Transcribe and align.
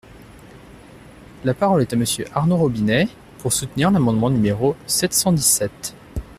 La 1.43 1.53
parole 1.53 1.83
est 1.83 1.93
à 1.93 1.95
Monsieur 1.95 2.25
Arnaud 2.33 2.57
Robinet, 2.57 3.07
pour 3.37 3.53
soutenir 3.53 3.91
l’amendement 3.91 4.31
numéro 4.31 4.75
sept 4.87 5.13
cent 5.13 5.31
dix-sept. 5.31 5.93